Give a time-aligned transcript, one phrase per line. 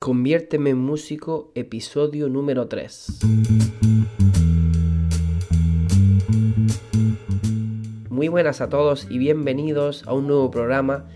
[0.00, 3.18] Conviérteme en músico, episodio número 3.
[8.08, 11.08] Muy buenas a todos y bienvenidos a un nuevo programa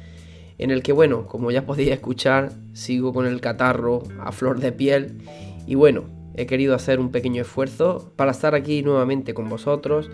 [0.59, 4.73] en el que, bueno, como ya podéis escuchar, sigo con el catarro a flor de
[4.73, 5.23] piel
[5.65, 10.10] y bueno, he querido hacer un pequeño esfuerzo para estar aquí nuevamente con vosotros.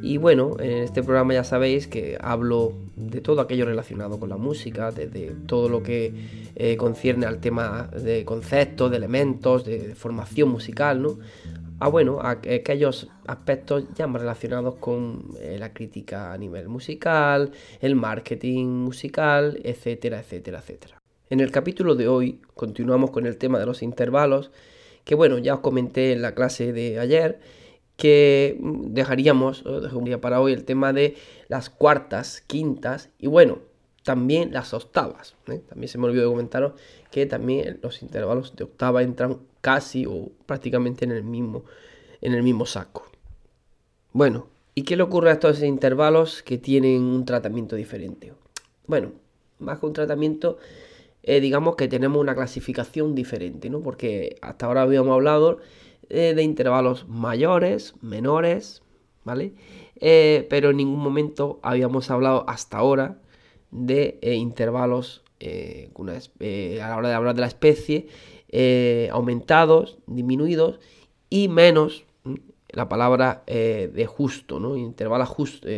[0.00, 4.36] Y bueno, en este programa ya sabéis que hablo de todo aquello relacionado con la
[4.36, 6.12] música, desde todo lo que
[6.54, 11.18] eh, concierne al tema de conceptos, de elementos, de formación musical, ¿no?
[11.80, 17.50] ah, bueno, a aquellos aspectos ya más relacionados con eh, la crítica a nivel musical,
[17.80, 21.02] el marketing musical, etcétera, etcétera, etcétera.
[21.30, 24.50] En el capítulo de hoy continuamos con el tema de los intervalos,
[25.04, 27.40] que bueno, ya os comenté en la clase de ayer
[27.98, 31.16] que dejaríamos, dejaría para hoy el tema de
[31.48, 33.58] las cuartas, quintas y bueno,
[34.04, 35.34] también las octavas.
[35.48, 35.60] ¿eh?
[35.68, 36.72] También se me olvidó de comentaros
[37.10, 41.64] que también los intervalos de octava entran casi o prácticamente en el mismo,
[42.20, 43.04] en el mismo saco.
[44.12, 48.32] Bueno, ¿y qué le ocurre a estos intervalos que tienen un tratamiento diferente?
[48.86, 49.10] Bueno,
[49.58, 50.58] más que un tratamiento,
[51.24, 53.80] eh, digamos que tenemos una clasificación diferente, ¿no?
[53.80, 55.58] Porque hasta ahora habíamos hablado
[56.10, 58.82] eh, de intervalos mayores, menores,
[59.24, 59.52] ¿vale?
[60.00, 63.18] pero en ningún momento habíamos hablado hasta ahora
[63.70, 65.90] de eh, intervalos eh,
[66.40, 68.08] eh, a la hora de hablar de la especie
[69.12, 70.80] aumentados, disminuidos
[71.28, 72.04] y menos
[72.70, 74.76] la palabra de justo, ¿no?
[74.76, 75.68] intervalo justo,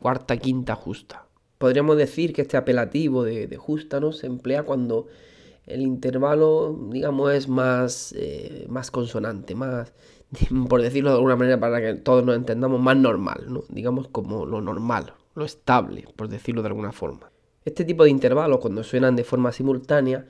[0.00, 1.26] cuarta, quinta justa.
[1.58, 4.12] Podríamos decir que este apelativo de, justa ¿no?
[4.12, 5.08] se emplea cuando
[5.66, 8.14] el intervalo, digamos, es más,
[8.68, 9.92] más consonante, más,
[10.68, 13.64] por decirlo de alguna manera para que todos nos entendamos, más normal, ¿no?
[13.68, 17.30] digamos como lo normal, lo estable, por decirlo de alguna forma.
[17.64, 20.26] Este tipo de intervalos, cuando suenan de forma simultánea,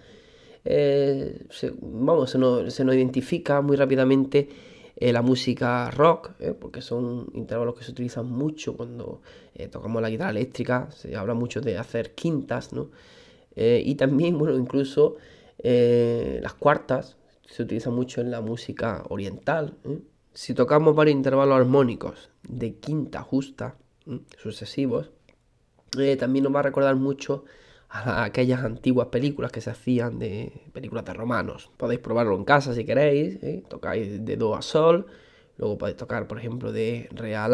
[0.64, 4.48] eh, se, vamos, se nos, identifica muy rápidamente
[4.96, 9.20] eh, la música rock, eh, porque son intervalos que se utilizan mucho cuando
[9.70, 12.90] tocamos la guitarra eléctrica, se habla mucho de hacer quintas, ¿no?
[13.56, 15.16] Y también, bueno, incluso
[15.62, 19.74] las cuartas se utilizan mucho en la música oriental.
[20.32, 23.76] Si tocamos varios intervalos armónicos de quinta justa,
[24.38, 25.10] sucesivos,
[25.98, 27.44] eh, también nos va a recordar mucho
[27.88, 31.70] a aquellas antiguas películas que se hacían de películas de romanos.
[31.76, 33.62] Podéis probarlo en casa si queréis, ¿eh?
[33.68, 35.06] tocáis de do a sol,
[35.56, 37.46] luego podéis tocar, por ejemplo, de re a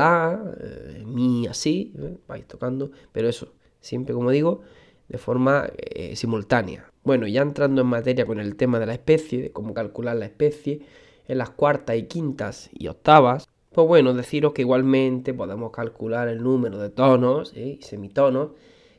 [0.58, 1.92] eh, mi así,
[2.26, 4.62] vais tocando, pero eso, siempre como digo,
[5.12, 5.70] de forma
[6.14, 6.90] simultánea.
[7.04, 10.24] Bueno, ya entrando en materia con el tema de la especie, de cómo calcular la
[10.24, 10.80] especie,
[11.28, 16.42] en las cuartas y quintas y octavas, pues bueno, deciros que igualmente podemos calcular el
[16.42, 17.78] número de tonos ¿eh?
[17.80, 18.50] y semitonos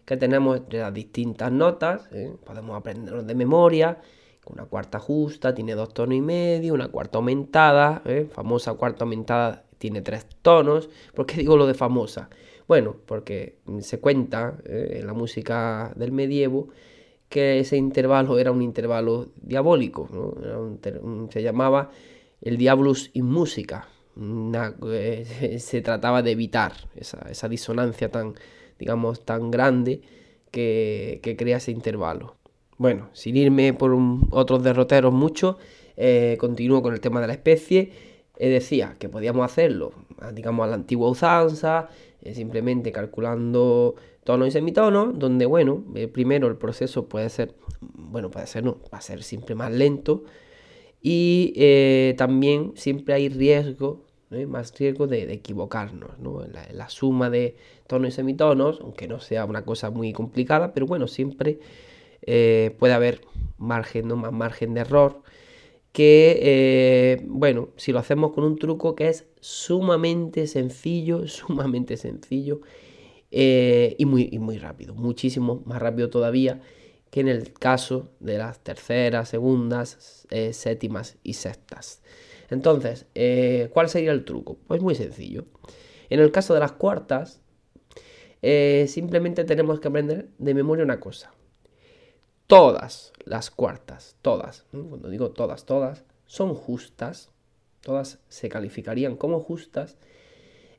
[0.03, 2.09] que tenemos entre las distintas notas.
[2.12, 2.34] ¿eh?
[2.44, 4.00] Podemos aprenderlos de memoria.
[4.47, 8.28] Una cuarta justa tiene dos tonos y medio, una cuarta aumentada, ¿eh?
[8.31, 10.89] famosa cuarta aumentada tiene tres tonos.
[11.13, 12.29] ¿Por qué digo lo de famosa?
[12.69, 16.69] Bueno, porque se cuenta en la música del medievo
[17.27, 20.07] que ese intervalo era un intervalo diabólico,
[21.29, 21.89] se llamaba
[22.39, 23.89] el diabolus in música,
[24.85, 28.35] eh, se trataba de evitar esa, disonancia tan,
[28.79, 30.01] digamos, tan grande
[30.49, 32.35] que, crea ese intervalo.
[32.77, 33.97] Bueno, sin irme por
[34.31, 35.57] otros derroteros mucho,
[35.97, 38.12] eh, continúo con el tema de la especie.
[38.43, 39.93] Eh, decía que podíamos hacerlo,
[40.33, 41.87] digamos, a la antigua usanza,
[42.33, 43.95] simplemente calculando
[44.25, 45.81] tonos y semitonos, donde, bueno,
[46.11, 50.25] primero el proceso puede ser, bueno, puede ser, no, va a ser siempre más lento,
[51.01, 54.03] y eh, también siempre hay riesgo,
[54.49, 56.43] más riesgo de, equivocarnos ¿no?
[56.43, 57.55] en, la, suma de
[57.87, 61.59] tonos y semitonos, aunque no sea una cosa muy complicada, pero bueno, siempre
[62.23, 63.22] eh, puede haber
[63.57, 64.17] margen, ¿no?
[64.17, 65.22] más margen de error.
[65.93, 72.59] Que, eh, bueno, si lo hacemos con un truco que es sumamente sencillo, sumamente sencillo
[73.31, 76.59] y, muy, muy rápido, muchísimo más rápido todavía
[77.13, 82.01] que en el caso de las terceras, segundas, eh, séptimas y sextas.
[82.49, 84.57] Entonces, eh, ¿cuál sería el truco?
[84.66, 85.46] Pues muy sencillo.
[86.09, 87.39] En el caso de las cuartas,
[88.41, 91.31] eh, simplemente tenemos que aprender de memoria una cosa.
[92.53, 97.32] Todas las cuartas, todas, cuando digo todas, todas, son justas,
[97.82, 99.97] todas se calificarían como justas,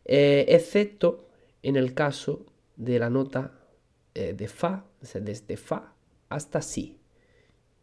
[0.05, 1.27] eh, excepto
[1.65, 3.59] en el caso de la nota
[4.15, 5.95] eh, de Fa, desde Fa
[6.29, 6.97] hasta Si,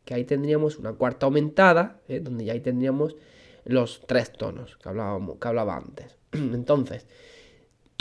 [0.05, 3.17] que ahí tendríamos una cuarta aumentada, eh, donde ya ahí tendríamos
[3.65, 6.17] los tres tonos que, hablábamos, que hablaba antes.
[6.31, 7.05] Entonces,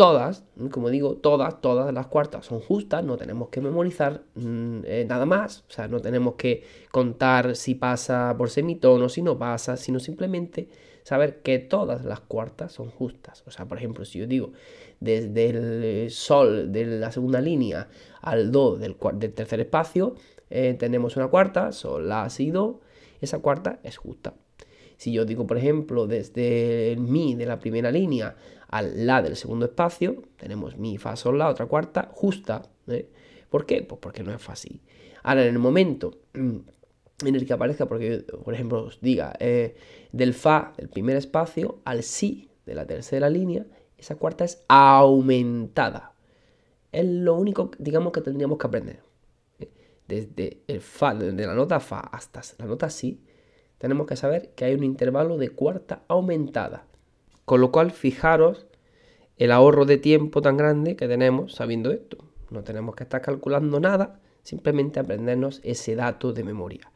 [0.01, 5.05] todas, como digo, todas, todas las cuartas son justas, no tenemos que memorizar mm, eh,
[5.07, 9.77] nada más, o sea, no tenemos que contar si pasa por semitono, si no pasa,
[9.77, 10.71] sino simplemente
[11.03, 13.45] saber que todas las cuartas son justas.
[13.47, 14.53] O sea, por ejemplo, si yo digo
[15.01, 17.89] desde el sol de la segunda línea
[18.23, 20.15] al do del, del tercer espacio,
[20.49, 22.81] eh, tenemos una cuarta, sol, la, si, do,
[23.21, 24.33] esa cuarta es justa.
[25.01, 28.37] Si yo digo, por ejemplo, desde el mi de la primera línea
[28.69, 32.69] al la del segundo espacio, tenemos mi, fa, sol, la, otra cuarta, justa.
[32.87, 33.09] ¿eh?
[33.49, 33.83] ¿Por qué?
[33.83, 34.83] Pues porque no es fácil.
[35.23, 36.57] Ahora, en el momento mm,
[37.25, 39.75] en el que aparezca, porque por ejemplo os diga, eh,
[40.13, 43.65] del fa del primer espacio al si de la tercera línea,
[43.97, 46.13] esa cuarta es aumentada.
[46.93, 49.03] Es lo único, digamos, que tendríamos que aprender.
[49.61, 49.71] ¿eh?
[50.07, 53.23] Desde el fa, desde la nota fa hasta la nota si,
[53.81, 56.85] tenemos que saber que hay un intervalo de cuarta aumentada.
[57.47, 58.67] Con lo cual, fijaros
[59.39, 62.19] el ahorro de tiempo tan grande que tenemos sabiendo esto.
[62.51, 66.93] No tenemos que estar calculando nada, simplemente aprendernos ese dato de memoria.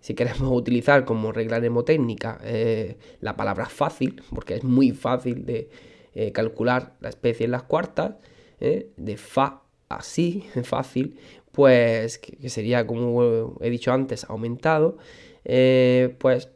[0.00, 5.70] Si queremos utilizar como regla mnemotécnica eh, la palabra fácil, porque es muy fácil de
[6.14, 8.16] eh, calcular la especie en las cuartas,
[8.60, 11.18] eh, de fa así, fácil,
[11.50, 14.98] pues que, sería, como he dicho antes, aumentado,
[15.42, 16.48] pues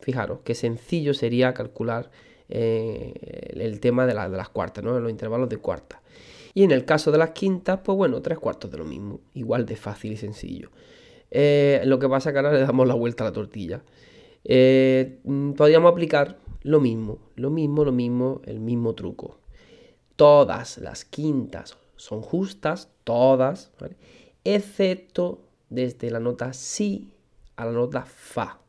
[0.00, 2.10] fijaros qué sencillo sería calcular
[2.48, 3.12] eh,
[3.60, 4.98] el tema de, las cuartas, ¿no?
[4.98, 6.00] los intervalos de cuartas.
[6.54, 9.66] Y en el caso de las quintas, pues bueno, tres cuartos de lo mismo, igual
[9.66, 10.70] de fácil y sencillo.
[11.30, 13.82] Eh, lo que pasa que ahora le damos la vuelta a la tortilla.
[14.44, 19.38] Eh, mm, podríamos aplicar lo mismo, lo mismo, lo mismo, el mismo truco.
[20.16, 23.70] Todas las quintas son justas, todas,
[24.42, 27.12] excepto desde la nota si
[27.58, 28.60] a la nota fa.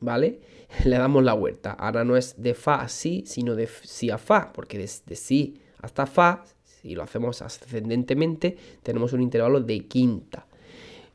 [0.00, 0.40] ¿Vale?
[0.84, 1.72] le damos la vuelta.
[1.72, 5.60] Ahora no es de fa a si, sino de si a fa, porque desde si
[5.80, 10.46] hasta fa, si lo hacemos ascendentemente, tenemos un intervalo de quinta.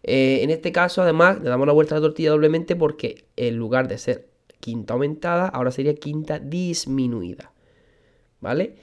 [0.03, 3.57] Eh, en este caso, además, le damos la vuelta a la tortilla doblemente porque en
[3.57, 4.29] lugar de ser
[4.59, 7.51] quinta aumentada, ahora sería quinta disminuida.
[8.39, 8.75] ¿Vale?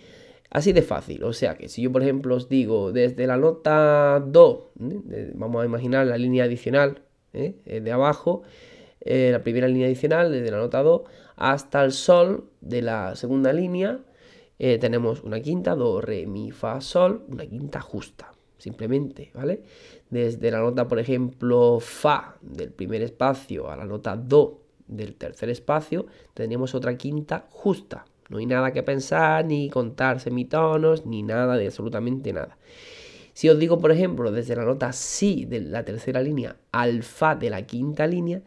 [0.50, 1.24] Así de fácil.
[1.24, 5.32] O sea que si yo, por ejemplo, os digo desde la nota do, ¿eh?
[5.34, 7.05] vamos a imaginar la línea adicional
[7.36, 7.80] ¿eh?
[7.80, 8.42] de abajo,
[9.00, 11.04] eh, la primera línea adicional, desde la nota do
[11.36, 14.00] hasta el sol de la segunda línea,
[14.58, 19.62] eh, tenemos una quinta, do, re, mi, fa, sol, una quinta justa, simplemente, ¿vale?
[20.10, 25.50] Desde la nota, por ejemplo, fa del primer espacio a la nota do del tercer
[25.50, 28.06] espacio, tendríamos otra quinta justa.
[28.28, 32.56] No hay nada que pensar, ni contar semitonos, ni nada de absolutamente nada.
[33.36, 37.34] Si os digo, por ejemplo, desde la nota si de la tercera línea al fa
[37.34, 38.40] de la quinta línea,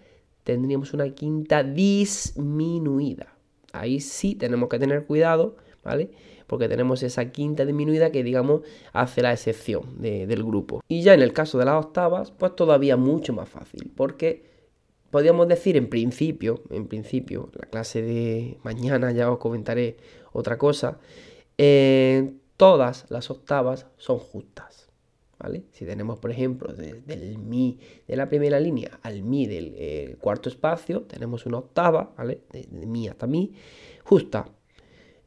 [0.43, 3.35] tendríamos una quinta disminuida.
[3.71, 6.09] Ahí sí tenemos que tener cuidado, ¿vale?
[6.47, 10.81] Porque tenemos esa quinta disminuida que, digamos, hace la excepción del grupo.
[10.87, 14.43] Y ya en el caso de las octavas, pues todavía mucho más fácil, porque
[15.11, 19.97] podríamos decir en principio, en principio, la clase de mañana ya os comentaré
[20.31, 20.97] otra cosa,
[21.59, 24.89] eh, todas las octavas son justas.
[25.71, 30.17] Si tenemos, por ejemplo, desde el mi de la primera línea al mi del eh,
[30.19, 32.41] cuarto espacio, tenemos una octava, ¿vale?
[32.51, 33.53] De, mi hasta mi,
[34.03, 34.49] justa.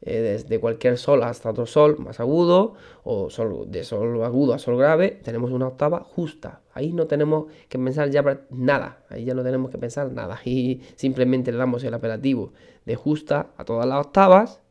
[0.05, 4.59] Eh, desde cualquier sol hasta otro sol más agudo, o sol, de sol agudo a
[4.59, 6.61] sol grave, tenemos una octava justa.
[6.75, 10.39] Ahí no tenemos que pensar ya nada, ahí ya no tenemos que pensar nada.
[10.45, 12.53] Y simplemente le damos el apelativo
[12.85, 14.62] de justa a todas las octavas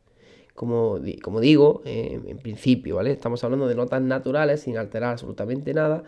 [0.53, 3.11] como, como digo, eh, en principio, ¿vale?
[3.11, 6.03] Estamos hablando de notas naturales sin alterar absolutamente nada.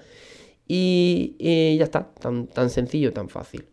[0.67, 1.35] Y,
[1.77, 3.65] ya está, tan, tan sencillo, tan fácil.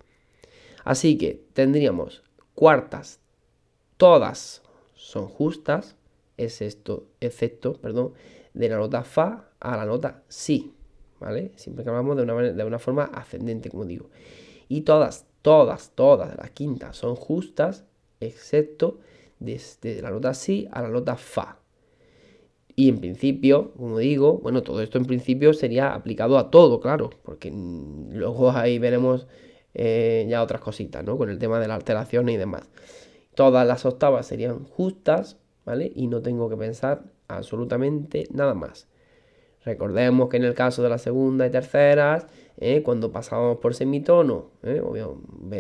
[0.85, 2.23] Así que tendríamos
[2.55, 3.21] cuartas,
[3.97, 4.63] todas
[4.95, 5.97] son justas,
[6.37, 8.13] es esto, excepto, perdón,
[8.55, 10.75] de la nota fa a la nota si,
[11.21, 11.53] ¿vale?
[11.57, 14.11] Siempre que hablamos de una, de una forma ascendente, como digo.
[14.69, 17.85] Y todas, todas, todas las quintas son justas,
[18.21, 18.99] excepto
[19.45, 21.59] desde la nota si a la nota fa.
[22.75, 27.11] Y en principio, como digo, bueno, todo esto en principio sería aplicado a todo, claro,
[27.23, 29.27] porque luego ahí veremos
[29.75, 31.19] eh, ya otras cositas, ¿no?
[31.19, 32.71] Con el tema de la alteración y demás.
[33.35, 35.93] Todas las octavas serían justas, ¿vale?
[35.95, 38.89] Y no tengo que pensar absolutamente nada más.
[39.65, 42.27] Recordemos que en el caso de la segunda y terceras,
[42.59, 42.83] ¿eh?
[42.83, 44.83] cuando pasábamos por semitono, ¿eh?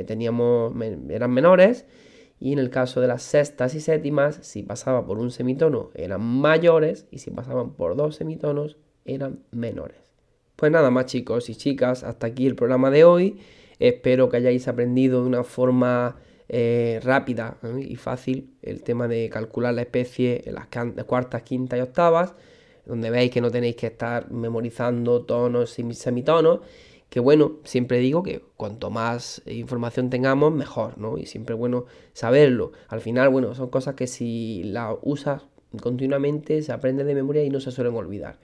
[0.06, 0.72] teníamos,
[1.08, 1.86] eran menores,
[2.42, 6.22] y en el caso de las sextas y séptimas, si pasaba por un semitono eran
[6.22, 9.98] mayores, y si pasaban por dos semitonos eran menores.
[10.56, 13.38] Pues nada más chicos y chicas, hasta aquí el programa de hoy.
[13.78, 16.16] Espero que hayáis aprendido de una forma
[16.48, 20.66] eh, rápida y fácil el tema de calcular la especie en las
[21.06, 22.34] cuartas, quintas y octavas
[22.84, 26.60] donde veis que no tenéis que estar memorizando tonos y semitonos,
[27.12, 31.18] que bueno, siempre digo que cuanto más información tengamos, mejor, ¿no?
[31.18, 32.72] Y siempre bueno saberlo.
[32.88, 35.42] Al final, bueno, son cosas que si las usas
[35.82, 38.38] continuamente se aprenden de memoria y no se suelen olvidar.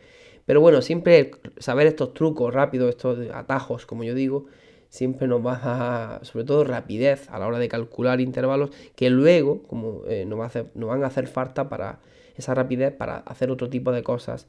[0.44, 4.44] Pero bueno, siempre saber estos trucos rápidos, estos atajos, como yo digo,
[4.90, 9.62] siempre nos va a, sobre todo rapidez a la hora de calcular intervalos, que luego,
[9.62, 12.00] como eh, nos, va nos van a hacer falta para
[12.36, 14.46] esa rapidez para hacer otro tipo de cosas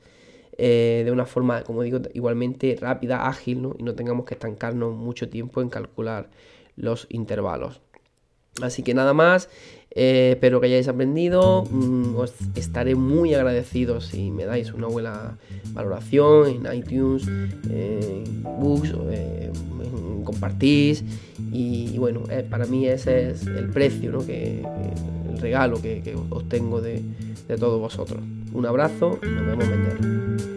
[0.62, 3.76] eh, de una forma, como digo, igualmente rápida, ágil, ¿no?
[3.80, 6.30] y no tengamos que estancarnos mucho tiempo en calcular
[6.76, 7.80] los intervalos.
[8.62, 9.50] Así que nada más,
[9.92, 11.64] eh, espero que hayáis aprendido.
[11.64, 15.38] Mm, os estaré muy agradecido si me dais una buena
[15.72, 17.26] valoración en iTunes,
[17.70, 19.52] en Books, eh,
[20.26, 21.06] compartís.
[21.54, 24.26] Y, bueno, para mí ese es el precio, ¿no?
[24.26, 24.62] que,
[25.32, 27.02] el regalo que, que obtengo de,
[27.48, 28.22] de todos vosotros.
[28.52, 30.49] Un abrazo nos vemos mañana.